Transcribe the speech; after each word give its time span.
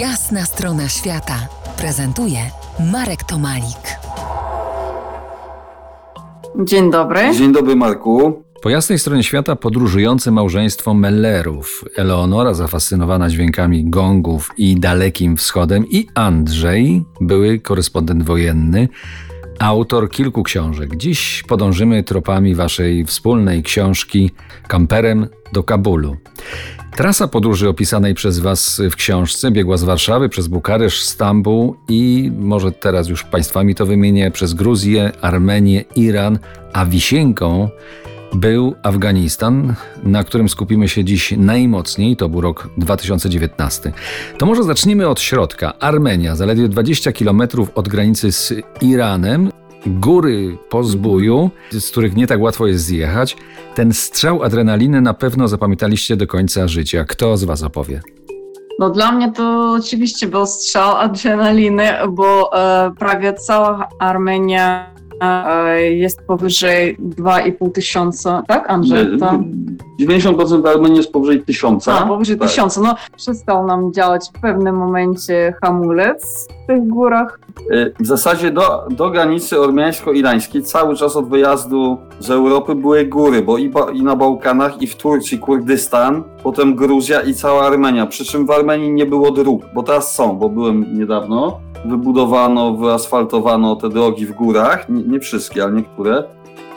Jasna 0.00 0.44
strona 0.44 0.88
świata 0.88 1.48
prezentuje 1.78 2.38
Marek 2.92 3.24
Tomalik. 3.24 3.98
Dzień 6.64 6.90
dobry. 6.90 7.20
Dzień 7.38 7.52
dobry, 7.52 7.76
Marku. 7.76 8.42
Po 8.62 8.70
jasnej 8.70 8.98
stronie 8.98 9.22
świata 9.22 9.56
podróżujące 9.56 10.30
małżeństwo 10.30 10.94
Mellerów. 10.94 11.84
Eleonora 11.96 12.54
zafascynowana 12.54 13.30
dźwiękami 13.30 13.90
gongów 13.90 14.50
i 14.56 14.80
dalekim 14.80 15.36
wschodem 15.36 15.84
i 15.90 16.06
Andrzej, 16.14 17.04
były 17.20 17.60
korespondent 17.60 18.22
wojenny, 18.22 18.88
autor 19.58 20.10
kilku 20.10 20.42
książek. 20.42 20.96
Dziś 20.96 21.42
podążymy 21.48 22.02
tropami 22.02 22.54
waszej 22.54 23.04
wspólnej 23.04 23.62
książki 23.62 24.30
Kamperem 24.68 25.28
do 25.52 25.62
Kabulu. 25.62 26.16
Trasa 26.96 27.28
podróży 27.28 27.68
opisanej 27.68 28.14
przez 28.14 28.38
Was 28.38 28.82
w 28.90 28.96
książce 28.96 29.50
biegła 29.50 29.76
z 29.76 29.84
Warszawy 29.84 30.28
przez 30.28 30.48
Bukaresz, 30.48 31.02
Stambuł 31.02 31.76
i 31.88 32.32
może 32.38 32.72
teraz 32.72 33.08
już 33.08 33.24
Państwami 33.24 33.74
to 33.74 33.86
wymienię 33.86 34.30
przez 34.30 34.54
Gruzję, 34.54 35.12
Armenię, 35.20 35.84
Iran, 35.96 36.38
a 36.72 36.86
wisienką 36.86 37.68
był 38.34 38.74
Afganistan, 38.82 39.74
na 40.02 40.24
którym 40.24 40.48
skupimy 40.48 40.88
się 40.88 41.04
dziś 41.04 41.34
najmocniej, 41.36 42.16
to 42.16 42.28
był 42.28 42.40
rok 42.40 42.68
2019. 42.76 43.92
To 44.38 44.46
może 44.46 44.62
zacznijmy 44.62 45.08
od 45.08 45.20
środka. 45.20 45.78
Armenia, 45.78 46.36
zaledwie 46.36 46.68
20 46.68 47.12
km 47.12 47.42
od 47.74 47.88
granicy 47.88 48.32
z 48.32 48.52
Iranem, 48.82 49.50
góry 49.86 50.58
po 50.68 50.84
zbóju, 50.84 51.50
z 51.72 51.90
których 51.90 52.16
nie 52.16 52.26
tak 52.26 52.40
łatwo 52.40 52.66
jest 52.66 52.84
zjechać. 52.84 53.36
Ten 53.74 53.92
strzał 53.92 54.42
adrenaliny 54.42 55.00
na 55.00 55.14
pewno 55.14 55.48
zapamiętaliście 55.48 56.16
do 56.16 56.26
końca 56.26 56.68
życia. 56.68 57.04
Kto 57.04 57.36
z 57.36 57.44
Was 57.44 57.62
opowie? 57.62 58.00
No 58.78 58.90
dla 58.90 59.12
mnie 59.12 59.32
to 59.32 59.72
oczywiście 59.72 60.26
był 60.26 60.46
strzał 60.46 60.96
adrenaliny, 60.96 61.90
bo 62.08 62.58
e, 62.58 62.90
prawie 62.98 63.32
cała 63.34 63.88
Armenia 63.98 64.96
jest 65.90 66.22
powyżej 66.22 66.96
2,5 66.98 67.72
tysiąca, 67.72 68.42
tak 68.48 68.70
Andrzej? 68.70 69.18
To... 69.18 69.40
90% 70.00 70.68
Armenii 70.68 70.96
jest 70.96 71.12
powyżej 71.12 71.42
tysiąca. 71.42 71.98
A, 71.98 72.06
powyżej 72.06 72.38
Tak. 72.38 72.48
tysiąca. 72.48 72.80
No 72.80 72.94
przestał 73.16 73.66
nam 73.66 73.92
działać 73.92 74.30
w 74.34 74.40
pewnym 74.40 74.76
momencie 74.76 75.54
hamulec 75.62 76.48
w 76.66 76.68
tych 76.68 76.86
górach. 76.88 77.40
Y, 77.72 77.94
W 78.00 78.06
zasadzie 78.06 78.50
do, 78.50 78.86
do 78.90 79.10
granicy 79.10 79.60
ormiańsko-irańskiej 79.60 80.62
cały 80.62 80.96
czas 80.96 81.16
od 81.16 81.28
wyjazdu 81.28 81.98
z 82.20 82.30
Europy 82.30 82.74
były 82.74 83.04
góry, 83.04 83.42
bo 83.42 83.58
i, 83.58 83.68
ba, 83.68 83.90
i 83.92 84.02
na 84.02 84.16
Bałkanach, 84.16 84.82
i 84.82 84.86
w 84.86 84.96
Turcji 84.96 85.38
Kurdystan, 85.38 86.22
potem 86.42 86.74
Gruzja 86.74 87.20
i 87.20 87.34
cała 87.34 87.66
Armenia. 87.66 88.06
Przy 88.06 88.24
czym 88.24 88.46
w 88.46 88.50
Armenii 88.50 88.92
nie 88.92 89.06
było 89.06 89.30
dróg, 89.30 89.62
bo 89.74 89.82
teraz 89.82 90.14
są, 90.14 90.36
bo 90.36 90.48
byłem 90.48 90.98
niedawno. 90.98 91.58
Wybudowano, 91.84 92.72
wyasfaltowano 92.72 93.76
te 93.76 93.88
drogi 93.88 94.26
w 94.26 94.32
górach, 94.32 94.88
nie, 94.88 95.02
nie 95.02 95.20
wszystkie, 95.20 95.64
ale 95.64 95.72
niektóre. 95.72 96.24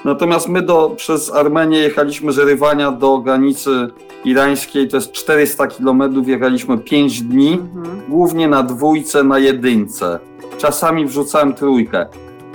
Natomiast 0.06 0.48
my 0.50 0.62
do, 0.62 0.90
przez 0.90 1.34
Armenię 1.34 1.78
jechaliśmy 1.80 2.32
z 2.32 2.38
Rywania 2.38 2.92
do 2.92 3.18
granicy 3.18 3.90
irańskiej, 4.26 4.88
to 4.88 4.98
jest 4.98 5.12
400 5.12 5.68
km, 5.68 6.24
jechaliśmy 6.26 6.78
5 6.78 7.22
dni 7.22 7.54
Mhm. 7.54 8.02
głównie 8.10 8.48
na 8.48 8.64
dwójce, 8.64 9.24
na 9.24 9.40
jedynce. 9.40 10.20
Czasami 10.58 11.06
wrzucałem 11.06 11.54
trójkę. 11.54 12.06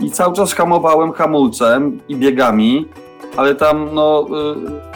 I 0.00 0.10
cały 0.10 0.34
czas 0.34 0.52
hamowałem 0.54 1.12
hamulcem 1.12 2.00
i 2.08 2.16
biegami, 2.16 2.88
ale 3.36 3.54
tam 3.54 3.88
no, 3.92 4.26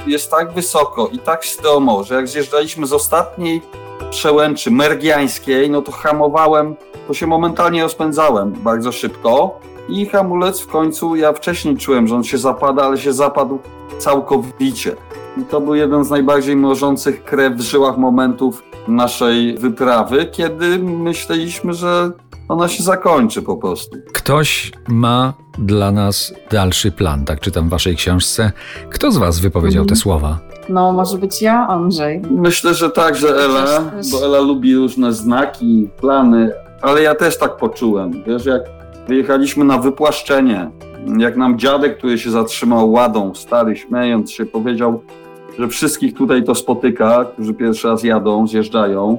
y, 0.06 0.10
jest 0.10 0.30
tak 0.30 0.52
wysoko 0.52 1.08
i 1.12 1.18
tak 1.18 1.44
stromo, 1.44 2.04
że 2.04 2.14
jak 2.14 2.28
zjeżdżaliśmy 2.28 2.86
z 2.86 2.92
ostatniej 2.92 3.62
przełęczy 4.10 4.70
mergiańskiej, 4.70 5.70
no 5.70 5.82
to 5.82 5.92
hamowałem, 5.92 6.76
to 7.08 7.14
się 7.14 7.26
momentalnie 7.26 7.82
rozpędzałem 7.82 8.52
bardzo 8.52 8.92
szybko 8.92 9.60
i 9.88 10.06
hamulec 10.06 10.60
w 10.60 10.66
końcu, 10.66 11.16
ja 11.16 11.32
wcześniej 11.32 11.76
czułem, 11.76 12.08
że 12.08 12.14
on 12.16 12.24
się 12.24 12.38
zapada, 12.38 12.82
ale 12.82 12.98
się 12.98 13.12
zapadł 13.12 13.58
całkowicie. 13.98 14.96
I 15.36 15.42
to 15.44 15.60
był 15.60 15.74
jeden 15.74 16.04
z 16.04 16.10
najbardziej 16.10 16.56
mrożących 16.56 17.24
krew 17.24 17.54
w 17.54 17.60
żyłach 17.60 17.98
momentów 17.98 18.62
naszej 18.88 19.58
wyprawy, 19.58 20.26
kiedy 20.32 20.78
myśleliśmy, 20.78 21.74
że 21.74 22.10
ona 22.48 22.68
się 22.68 22.82
zakończy 22.82 23.42
po 23.42 23.56
prostu. 23.56 23.96
Ktoś 24.12 24.72
ma 24.88 25.32
dla 25.58 25.92
nas 25.92 26.34
dalszy 26.50 26.92
plan, 26.92 27.24
tak 27.24 27.40
czytam 27.40 27.66
w 27.68 27.70
Waszej 27.70 27.96
książce. 27.96 28.52
Kto 28.90 29.12
z 29.12 29.16
Was 29.16 29.38
wypowiedział 29.40 29.84
te 29.84 29.92
Mhm. 29.94 29.96
słowa? 29.96 30.38
No 30.68 30.92
może 30.92 31.18
być 31.18 31.42
ja, 31.42 31.66
Andrzej. 31.68 32.22
Myślę, 32.30 32.74
że 32.74 32.90
tak, 32.90 33.16
że 33.16 33.28
Ela, 33.28 33.80
bo 34.12 34.24
Ela 34.24 34.38
lubi 34.38 34.76
różne 34.76 35.12
znaki, 35.12 35.88
plany, 36.00 36.50
ale 36.82 37.02
ja 37.02 37.14
też 37.14 37.38
tak 37.38 37.56
poczułem. 37.56 38.24
Wiesz, 38.26 38.46
jak 38.46 38.62
wyjechaliśmy 39.08 39.64
na 39.64 39.78
wypłaszczenie, 39.78 40.70
jak 41.18 41.36
nam 41.36 41.58
dziadek, 41.58 41.98
który 41.98 42.18
się 42.18 42.30
zatrzymał 42.30 42.92
ładą, 42.92 43.34
stary, 43.34 43.76
śmiejąc 43.76 44.32
się, 44.32 44.46
powiedział, 44.46 45.00
że 45.58 45.68
wszystkich 45.68 46.14
tutaj 46.14 46.44
to 46.44 46.54
spotyka, 46.54 47.24
którzy 47.24 47.54
pierwszy 47.54 47.88
raz 47.88 48.04
jadą, 48.04 48.46
zjeżdżają, 48.46 49.18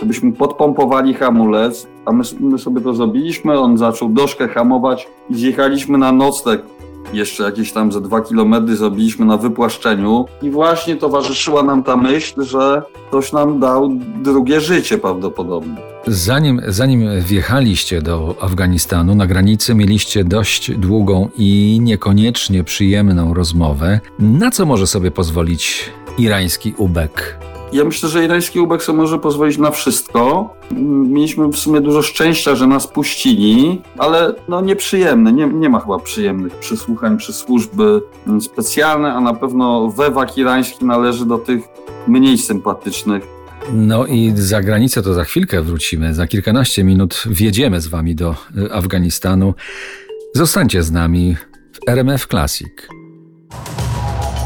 żebyśmy 0.00 0.32
podpompowali 0.32 1.14
hamulec, 1.14 1.86
a 2.04 2.12
my, 2.12 2.24
my 2.40 2.58
sobie 2.58 2.80
to 2.80 2.94
zrobiliśmy, 2.94 3.58
on 3.58 3.78
zaczął 3.78 4.08
doszkę 4.08 4.48
hamować 4.48 5.08
i 5.30 5.34
zjechaliśmy 5.34 5.98
na 5.98 6.12
nocleg 6.12 6.62
jeszcze 7.12 7.42
jakieś 7.42 7.72
tam 7.72 7.92
ze 7.92 8.00
dwa 8.00 8.20
kilometry 8.20 8.76
zrobiliśmy 8.76 9.26
na 9.26 9.36
wypłaszczeniu 9.36 10.24
i 10.42 10.50
właśnie 10.50 10.96
towarzyszyła 10.96 11.62
nam 11.62 11.82
ta 11.82 11.96
myśl, 11.96 12.42
że 12.42 12.82
ktoś 13.08 13.32
nam 13.32 13.60
dał 13.60 13.90
drugie 14.22 14.60
życie 14.60 14.98
prawdopodobnie. 14.98 15.76
Zanim, 16.06 16.60
zanim 16.68 17.20
wjechaliście 17.20 18.02
do 18.02 18.34
Afganistanu, 18.40 19.14
na 19.14 19.26
granicy 19.26 19.74
mieliście 19.74 20.24
dość 20.24 20.70
długą 20.70 21.28
i 21.36 21.78
niekoniecznie 21.82 22.64
przyjemną 22.64 23.34
rozmowę. 23.34 24.00
Na 24.18 24.50
co 24.50 24.66
może 24.66 24.86
sobie 24.86 25.10
pozwolić 25.10 25.90
irański 26.18 26.74
ubek? 26.76 27.38
Ja 27.72 27.84
myślę, 27.84 28.08
że 28.08 28.24
irański 28.24 28.58
sobie 28.78 28.98
może 28.98 29.18
pozwolić 29.18 29.58
na 29.58 29.70
wszystko. 29.70 30.54
Mieliśmy 31.10 31.48
w 31.48 31.56
sumie 31.56 31.80
dużo 31.80 32.02
szczęścia, 32.02 32.54
że 32.54 32.66
nas 32.66 32.86
puścili, 32.86 33.82
ale 33.98 34.34
no 34.48 34.60
nieprzyjemne, 34.60 35.32
nie, 35.32 35.46
nie 35.46 35.68
ma 35.68 35.80
chyba 35.80 35.98
przyjemnych 35.98 36.54
przysłuchań 36.54 37.16
przez 37.16 37.36
służby 37.36 38.02
m, 38.26 38.40
specjalne, 38.40 39.12
a 39.12 39.20
na 39.20 39.34
pewno 39.34 39.90
wewak 39.90 40.38
irański 40.38 40.84
należy 40.84 41.26
do 41.26 41.38
tych 41.38 41.64
mniej 42.08 42.38
sympatycznych. 42.38 43.36
No 43.72 44.06
i 44.06 44.32
za 44.34 44.62
granicę 44.62 45.02
to 45.02 45.14
za 45.14 45.24
chwilkę 45.24 45.62
wrócimy. 45.62 46.14
Za 46.14 46.26
kilkanaście 46.26 46.84
minut 46.84 47.24
wjedziemy 47.26 47.80
z 47.80 47.86
Wami 47.86 48.14
do 48.14 48.34
y, 48.56 48.72
Afganistanu. 48.72 49.54
Zostańcie 50.34 50.82
z 50.82 50.90
nami 50.90 51.36
w 51.72 51.88
RMF 51.88 52.26
Classic. 52.26 52.88